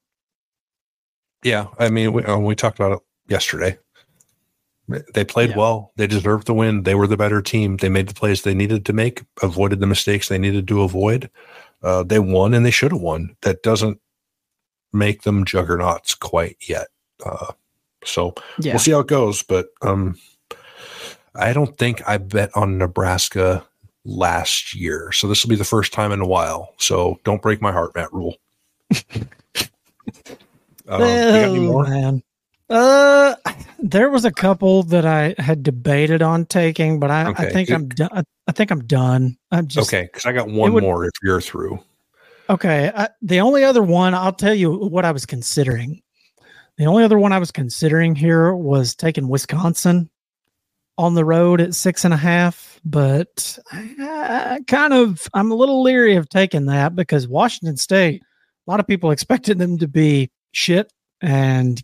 [1.44, 3.78] Yeah, I mean, we, um, we talked about it yesterday.
[5.14, 5.58] They played yeah.
[5.58, 5.92] well.
[5.98, 6.82] They deserved the win.
[6.84, 7.78] They were the better team.
[7.78, 11.30] They made the plays they needed to make, avoided the mistakes they needed to avoid.
[11.84, 13.36] Uh, they won and they should have won.
[13.44, 14.00] That doesn't
[14.92, 16.88] make them juggernauts quite yet.
[17.24, 17.54] Uh,
[18.04, 18.74] So Yeah.
[18.74, 19.44] we'll see how it goes.
[19.44, 20.18] But um,
[21.36, 23.64] I don't think I bet on Nebraska
[24.06, 25.12] last year.
[25.12, 26.74] So this will be the first time in a while.
[26.78, 28.38] So don't break my heart, Matt Rhule.
[28.96, 29.20] um,
[30.88, 31.84] you got any Oh, more?
[31.84, 32.24] man.
[32.70, 33.36] Uh,
[33.80, 37.50] there was a couple that I had debated on taking, but I, I Okay.
[37.52, 38.24] think I'm done.
[38.48, 39.38] I think I'm done.
[39.52, 41.80] I'm just okay, because I got one would- more if you're through.
[42.50, 42.92] Okay.
[42.96, 46.02] I, the only other one, I'll tell you what I was considering.
[46.78, 50.10] The only other one I was considering here was taking Wisconsin
[50.98, 55.82] on the road at six and a half, but I, kind of, I'm a little
[55.82, 58.22] leery of taking that because Washington State,
[58.68, 61.82] a lot of people expected them to be shit, and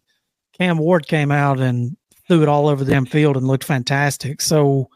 [0.58, 1.96] Cam Ward came out and
[2.28, 4.42] threw it all over the damn field and looked fantastic.
[4.42, 4.90] So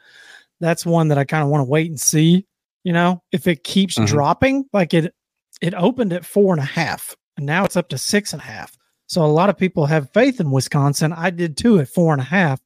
[0.59, 2.45] that's one that I kind of want to wait and see.
[2.83, 4.07] You know, if it keeps Mhm.
[4.07, 5.13] dropping like it
[5.61, 8.45] it opened at four and a half and now it's up to six and a
[8.45, 8.77] half.
[9.07, 11.11] So a lot of people have faith in Wisconsin.
[11.11, 12.61] I did too at four and a half,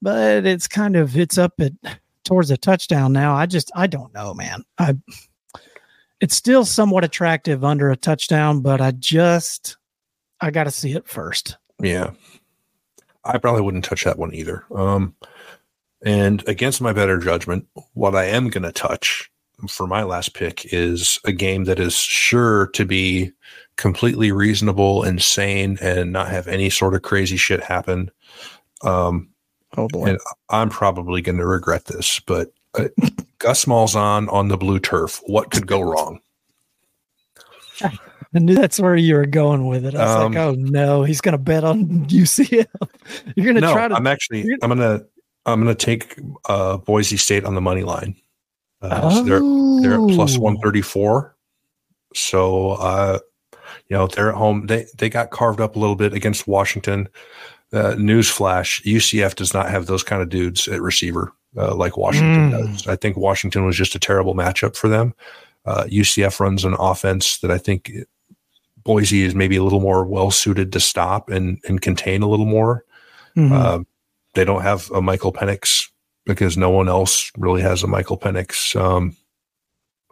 [0.00, 1.72] but it's kind of it's up at
[2.24, 3.34] towards a touchdown now.
[3.34, 4.64] I just I don't know, man.
[4.78, 4.94] I
[6.20, 9.76] it's still somewhat attractive under a touchdown, but I just
[10.40, 11.58] I got to see it first.
[11.82, 12.10] Yeah.
[13.24, 14.64] I probably wouldn't touch that one either.
[14.74, 15.14] Um,
[16.04, 19.30] and against my better judgment, what I am going to touch
[19.68, 23.30] for my last pick is a game that is sure to be
[23.76, 28.10] completely reasonable and sane and not have any sort of crazy shit happen.
[28.82, 29.28] Um,
[29.76, 30.10] Oh boy.
[30.10, 30.18] And-
[30.50, 32.88] I'm probably going to regret this, but uh,
[33.38, 35.20] Gus Malzahn on the blue turf.
[35.26, 36.20] What could go wrong?
[38.34, 39.94] I knew that's where you were going with it.
[39.94, 42.66] I was Um, like, oh no, he's going to bet on UCF.
[43.36, 43.94] You're going to no, try to.
[43.94, 45.02] I'm actually I'm gonna
[45.46, 46.18] I'm gonna take
[46.48, 48.16] uh, Boise State on the money line.
[48.80, 49.40] Uh, so they're
[49.82, 50.38] they're at Oh.
[50.40, 51.36] one thirty four.
[52.14, 53.18] So uh,
[53.88, 54.66] you know they're at home.
[54.66, 57.08] They they got carved up a little bit against Washington.
[57.72, 62.50] Uh, newsflash: UCF does not have those kind of dudes at receiver uh, like Washington
[62.50, 62.72] Mm.
[62.72, 62.86] does.
[62.86, 65.14] I think Washington was just a terrible matchup for them.
[65.64, 67.92] Uh, UCF runs an offense that I think
[68.84, 72.46] Boise is maybe a little more well suited to stop and and contain a little
[72.46, 72.84] more.
[73.36, 73.52] Mhm.
[73.52, 73.86] Um,
[74.34, 75.88] they don't have a Michael Penix
[76.24, 78.78] because no one else really has a Michael Penix.
[78.80, 79.16] Um,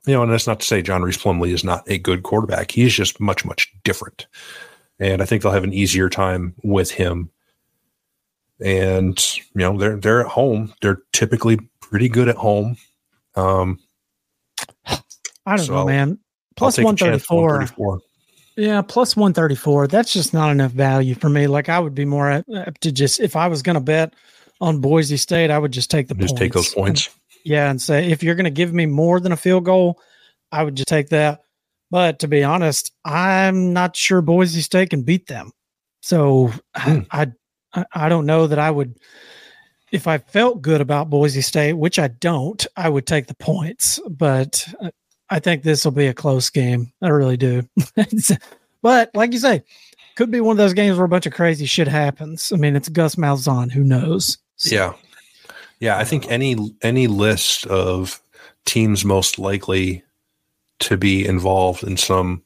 [0.06, 2.70] you know, and that's not to say John Rhys Plumlee is not a good quarterback.
[2.70, 4.26] He's just much, much different.
[4.98, 7.30] And I think they'll have an easier time with him.
[8.62, 10.72] And, you know, they're they're at home.
[10.82, 12.76] They're typically pretty good at home.
[13.34, 13.78] Um,
[15.46, 16.18] I don't so know, man.
[16.56, 17.40] Plus take a chance, 134.
[17.40, 18.00] 134.
[18.60, 19.86] Yeah, plus 134.
[19.86, 21.46] That's just not enough value for me.
[21.46, 24.12] Like I would be more apt to just if I was going to bet
[24.60, 27.08] on Boise State, I would just take the Just take those points.
[27.42, 29.98] Yeah, and say if you're going to give me more than a field goal,
[30.52, 31.40] I would just take that.
[31.90, 35.52] But to be honest, I'm not sure Boise State can beat them.
[36.02, 37.00] So Hmm.
[37.10, 37.32] I,
[37.72, 38.98] I I don't know that I would
[39.90, 43.98] if I felt good about Boise State, which I don't, I would take the points.
[44.06, 44.90] But uh,
[45.30, 46.92] I think this will be a close game.
[47.02, 47.62] I really do.
[48.82, 49.62] but like you say,
[50.16, 52.52] could be one of those games where a bunch of crazy shit happens.
[52.52, 53.70] I mean, it's Gus Malzahn.
[53.70, 54.38] Who knows?
[54.56, 54.92] So- Yeah.
[55.78, 58.20] Yeah, I think any any list of
[58.66, 60.02] teams most likely
[60.80, 62.42] to be involved in some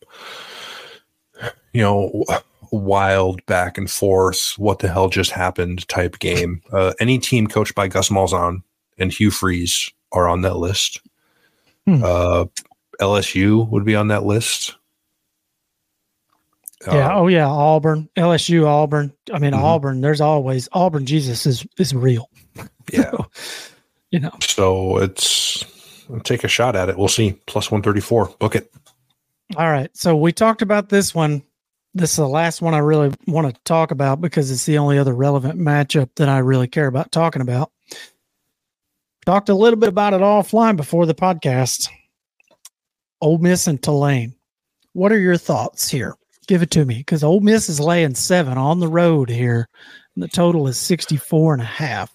[1.72, 2.24] you know
[2.70, 6.62] wild back and forth what the hell just happened type game.
[6.72, 8.62] Uh, any team coached by Gus Malzahn
[8.98, 11.00] and Hugh Freeze are on that list.
[11.86, 12.02] Hmm.
[12.04, 12.44] Uh,
[13.00, 14.74] LSU would be on that list.
[16.86, 17.08] Yeah.
[17.08, 17.46] Uh, oh yeah.
[17.48, 19.12] Auburn, LSU, Auburn.
[19.32, 19.62] I mean, Mhm.
[19.62, 20.00] Auburn.
[20.02, 21.06] There's always Auburn.
[21.06, 22.28] Jesus is is real.
[22.92, 23.12] yeah.
[24.10, 24.30] You know.
[24.40, 25.64] So it's
[26.08, 26.96] I'll take a shot at it.
[26.96, 27.32] We'll see.
[27.48, 28.26] Plus one thirty four.
[28.38, 28.72] Book it.
[29.56, 29.90] All right.
[29.96, 31.42] So we talked about this one.
[31.94, 34.98] This is the last one I really want to talk about because it's the only
[34.98, 37.72] other relevant matchup that I really care about talking about.
[39.26, 41.88] Talked a little bit about it offline before the podcast.
[43.24, 44.34] Ole Miss and Tulane.
[44.92, 46.14] What are your thoughts here?
[46.46, 49.66] Give it to me because Ole Miss is laying seven on the road here.
[50.14, 52.12] And the total is 64 and a half.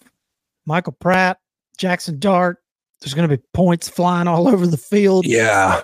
[0.68, 1.39] Michael Pratt,
[1.80, 2.57] Jackson Dart.
[3.01, 5.26] There's going to be points flying all over the field.
[5.26, 5.82] Yeah.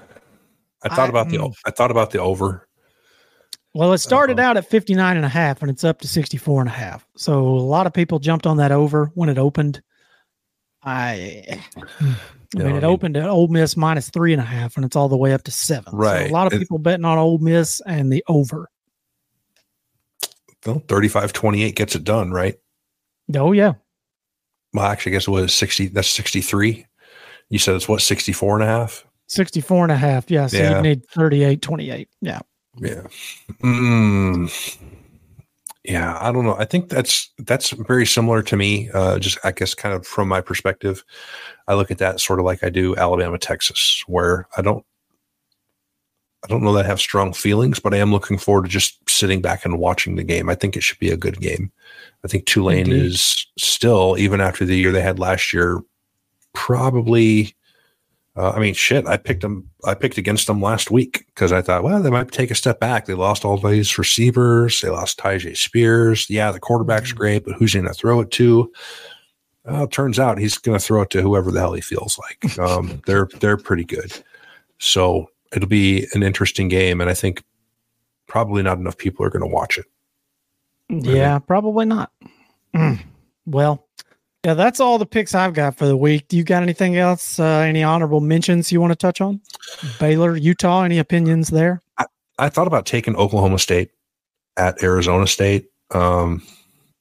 [0.83, 1.53] I thought I- about the mm.
[1.65, 2.67] I thought about the over.
[3.73, 4.49] Well, it started Uh-huh.
[4.51, 7.05] out at 59 and a half and it's up to 64 and a half.
[7.17, 9.81] So a lot of people jumped on that over when it opened.
[10.83, 11.61] I,
[12.55, 14.85] I mean, I it mean- opened at Ole Miss minus three and a half and
[14.85, 15.91] it's all the way up to seven.
[15.91, 16.29] So Right.
[16.29, 18.69] a lot of It- people betting on Ole Miss and the over.
[20.65, 22.55] Well, 35-28 gets it done, right?
[23.35, 23.73] Oh, yeah.
[24.73, 25.87] Well, actually, I guess it was 60.
[25.87, 26.85] That's 63.
[27.49, 29.05] You said it's what, 64 and a half?
[29.27, 30.29] 64 and a half.
[30.31, 30.47] Yeah.
[30.47, 30.77] So Yeah.
[30.77, 32.09] you need 38, 28.
[32.21, 32.39] Yeah.
[32.79, 33.03] Yeah.
[33.63, 34.77] Mm.
[35.87, 36.55] Yeah, I don't know.
[36.57, 38.89] I think that's that's very similar to me.
[38.91, 41.03] Uh, just I guess kind of from my perspective,
[41.67, 44.83] I look at that sort of like I do Alabama, Texas, where I don't
[46.43, 48.97] I don't know that I have strong feelings, but I am looking forward to just
[49.09, 50.47] sitting back and watching the game.
[50.49, 51.71] I think it should be a good game.
[52.23, 53.05] I think Tulane Indeed.
[53.05, 55.81] is still, even after the year they had last year,
[56.53, 57.55] probably
[58.37, 59.07] uh, I mean, shit.
[59.07, 59.69] I picked them.
[59.85, 62.79] I picked against them last week because I thought, well, they might take a step
[62.79, 63.05] back.
[63.05, 64.81] They lost all these receivers.
[64.81, 66.29] They lost Tyjae Spears.
[66.29, 67.17] Yeah, the quarterback's mm-hmm.
[67.17, 68.71] great, but who's going to throw it to?
[69.63, 72.19] Well, it turns out he's going to throw it to whoever the hell he feels
[72.19, 72.57] like.
[72.65, 74.11] Um, they're they're pretty good.
[74.79, 77.43] So it'll be an interesting game, and I think
[78.27, 79.85] probably not enough people are going to watch it.
[80.89, 82.11] Yeah, probably not.
[82.75, 82.99] Mm.
[83.47, 83.84] Well,
[84.45, 86.27] yeah, that's all the picks I've got for the week.
[86.27, 87.39] Do you got anything else?
[87.39, 89.41] Uh, any honorable mentions you want to touch on?
[89.99, 91.81] Baylor, Utah, any opinions there?
[91.97, 92.05] I,
[92.37, 93.89] I thought about taking Oklahoma State
[94.55, 95.71] at Arizona State.
[95.89, 96.43] Um,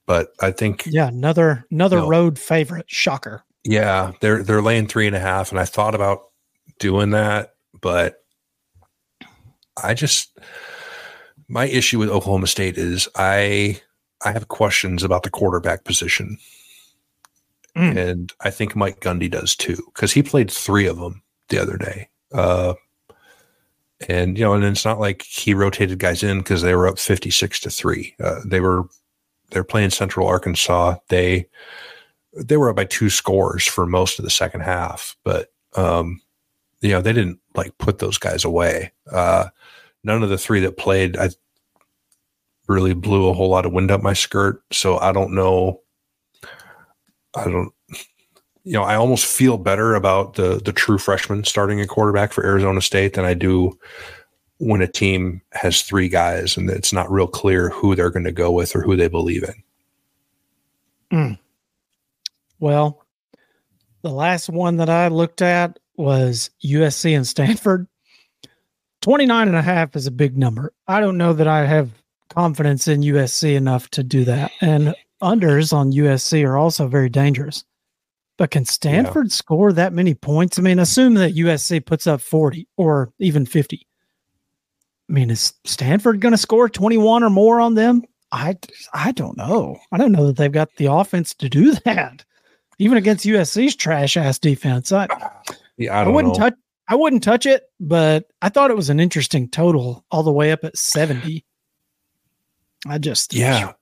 [0.07, 2.87] but I think yeah, another another you know, road favorite.
[2.89, 3.43] Shocker.
[3.63, 6.23] Yeah, they're they're laying three and a half, and I thought about
[6.79, 8.25] doing that, but
[9.83, 10.39] I just
[11.49, 13.83] my issue with Oklahoma State is I
[14.25, 16.39] I have questions about the quarterback position.
[17.77, 17.97] Mm.
[17.97, 21.77] And I think Mike Gundy does too, because he played three of them the other
[21.77, 22.09] day.
[22.33, 22.75] Uh,
[24.09, 26.99] and you know, and it's not like he rotated guys in because they were up
[26.99, 28.15] fifty six to three.
[28.23, 28.85] Uh, they were
[29.51, 30.97] they're playing Central Arkansas.
[31.09, 31.47] They
[32.37, 36.21] they were up by two scores for most of the second half, but um,
[36.81, 38.93] you know they didn't like put those guys away.
[39.11, 39.47] Uh,
[40.03, 41.31] none of the three that played, I
[42.69, 44.63] really blew a whole lot of wind up my skirt.
[44.73, 45.81] So I don't know
[47.35, 47.73] I don't
[48.65, 52.45] you know, I almost feel better about the the true freshman starting a quarterback for
[52.45, 53.79] Arizona State than I do
[54.59, 58.33] when a team has three guys and it's not real clear who they're going to
[58.33, 61.19] go with or who they believe in.
[61.19, 61.39] Mm.
[62.59, 63.05] Well,
[64.03, 67.87] the last one that I looked at was USC and Stanford.
[69.03, 70.73] 29 and a half is a big number.
[70.89, 71.91] I don't know that I have
[72.31, 74.51] confidence in USC enough to do that.
[74.63, 74.95] And
[75.25, 77.65] unders on USC are also very dangerous.
[78.37, 79.35] But can Stanford yeah.
[79.35, 80.59] score that many points?
[80.59, 83.87] I mean, assume that USC puts up 40 or even 50.
[85.09, 88.03] I mean, is Stanford going to score 21 or more on them?
[88.33, 88.57] I,
[88.93, 89.79] I don't know.
[89.93, 92.25] I don't know that they've got the offense to do that,
[92.79, 94.91] even against USC's trash ass defense.
[94.91, 95.07] I,
[95.77, 96.45] yeah, I, I wouldn't know.
[96.45, 96.55] touch.
[96.89, 100.53] I wouldn't touch it, but I thought it was an interesting total all the way
[100.53, 101.45] up at 70.
[102.87, 103.73] I just yeah.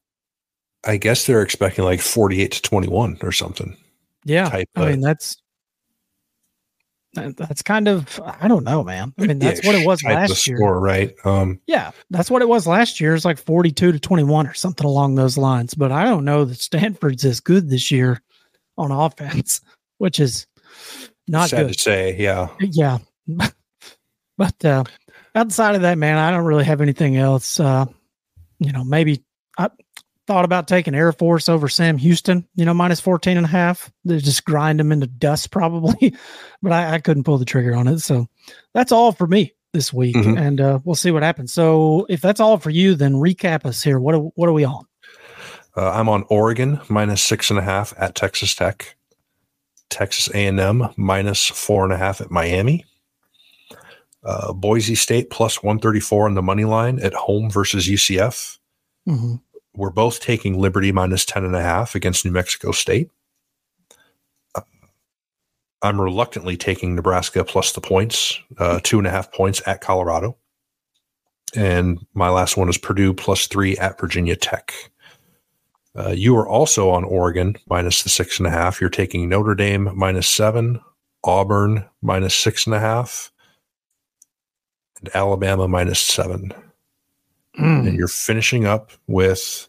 [0.84, 3.76] I guess they're expecting like 48 to 21 or something.
[4.24, 4.48] Yeah.
[4.48, 5.36] Type, I mean, that's
[7.14, 9.12] that's kind of I don't know, man.
[9.18, 11.14] I mean, that's what it was last year, score, right?
[11.24, 13.14] Um, yeah, that's what it was last year.
[13.14, 15.74] It's like forty-two to twenty-one or something along those lines.
[15.74, 18.22] But I don't know that Stanford's as good this year
[18.78, 19.60] on offense,
[19.98, 20.46] which is
[21.28, 21.74] not sad good.
[21.74, 22.16] to say.
[22.16, 22.98] Yeah, yeah.
[24.38, 24.84] but uh,
[25.34, 27.60] outside of that, man, I don't really have anything else.
[27.60, 27.84] Uh,
[28.58, 29.22] you know, maybe
[29.58, 29.68] I,
[30.26, 33.90] thought about taking Air Force over Sam Houston, you know, minus 14 and a half.
[34.04, 36.14] They just grind them into dust probably,
[36.62, 37.98] but I, I, couldn't pull the trigger on it.
[38.00, 38.28] So
[38.74, 40.16] that's all for me this week.
[40.16, 40.38] Mm-hmm.
[40.38, 41.52] And uh, we'll see what happens.
[41.52, 43.98] So if that's all for you, then recap us here.
[43.98, 44.86] What are, what are we on?
[45.76, 48.94] Uh, I'm on Oregon minus six and a half at Texas Tech,
[49.88, 52.84] Texas A&M minus four and a half at Miami.
[54.24, 58.58] Uh, Boise State plus 134 on the money line at home versus UCF.
[59.08, 59.36] Mm-hmm
[59.74, 63.10] we're both taking Liberty minus 10 and a half against New Mexico State.
[64.54, 64.62] Uh,
[65.82, 70.36] I'm reluctantly taking Nebraska plus the points, uh, two and a half points at Colorado.
[71.54, 74.72] And my last one is Purdue plus three at Virginia Tech.
[75.94, 78.80] Uh, you are also on Oregon minus the six and a half.
[78.80, 80.80] You're taking Notre Dame minus seven,
[81.24, 83.30] Auburn minus six and a half,
[85.00, 86.54] and Alabama minus seven.
[87.58, 87.88] Mm.
[87.88, 89.68] And you're finishing up with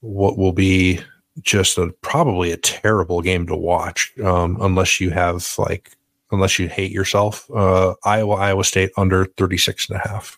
[0.00, 1.00] what will be
[1.40, 5.92] just a probably a terrible game to watch um, unless you have like
[6.30, 7.50] unless you hate yourself.
[7.54, 10.36] Uh, iowa iowa state under 36 and a half.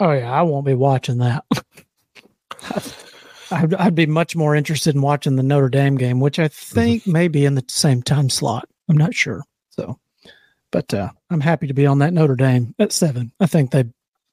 [0.00, 1.44] Oh yeah i won't be watching that.
[3.50, 7.02] I'd, I'd, be much more interested in watching the notre dame game which i think
[7.02, 7.12] mm-hmm.
[7.12, 8.68] may be in the same time slot.
[8.88, 9.98] I'm not sure so.
[10.70, 13.32] But uh, i'm happy to be on that notre dame at seven.
[13.40, 13.84] I think they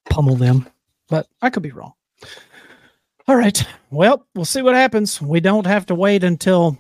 [0.10, 0.68] pummel them
[1.12, 1.94] but I could be wrong.
[3.28, 3.64] All right.
[3.92, 5.22] Well, we'll see what happens.
[5.22, 6.78] We don't have to wait until,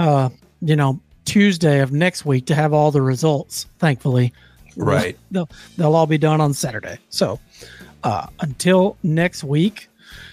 [0.00, 0.30] uh,
[0.60, 3.66] you know, Tuesday of next week to have all the results.
[3.78, 4.32] Thankfully,
[4.76, 5.16] right?
[5.30, 6.98] They'll they'll all be done on Saturday.
[7.10, 7.38] So,
[8.02, 9.88] uh, until next week,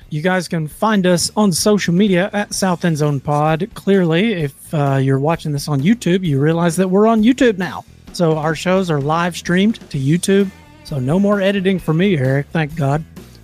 [0.09, 3.70] You guys can find us on social media at South End Zone Pod.
[3.76, 7.86] Clearly, if uh, you're watching this on YouTube, you realize that we're on YouTube now.
[8.12, 10.51] So our shows are live streamed to YouTube.
[10.91, 12.47] So no more editing for me, Eric.
[12.51, 13.01] Thank God.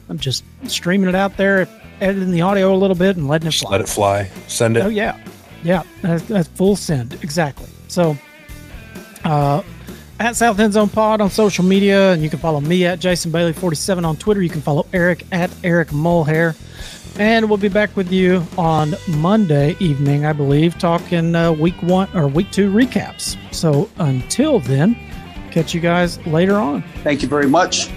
[0.09, 1.65] I'm just streaming it out there,
[2.01, 3.71] editing the audio a little bit and letting it Just fly.
[3.71, 4.23] let it fly.
[4.49, 4.81] Send it.
[4.83, 5.17] Oh yeah,
[5.63, 7.69] yeah, that's, that's full send exactly.
[7.87, 8.17] So,
[9.23, 9.63] uh,
[10.19, 13.31] at South End Zone Pod on social media, and you can follow me at Jason
[13.31, 14.41] Bailey forty seven on Twitter.
[14.41, 16.53] You can follow Eric at Eric Mulhair,
[17.17, 22.09] and we'll be back with you on Monday evening, I believe, talking uh, week one
[22.13, 23.37] or week two recaps.
[23.53, 24.97] So until then,
[25.57, 26.83] catch you guys later on.
[27.03, 27.87] Thank you very much.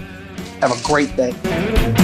[0.61, 2.00] Have a great day.